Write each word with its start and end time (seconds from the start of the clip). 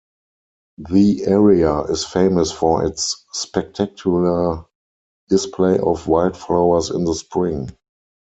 The 0.79 1.25
area 1.27 1.81
is 1.81 2.03
famous 2.03 2.51
for 2.51 2.83
its 2.83 3.23
spectacular 3.33 4.65
display 5.29 5.77
of 5.77 6.07
wildflowers 6.07 6.89
in 6.89 7.03
the 7.05 7.13
spring. 7.13 7.69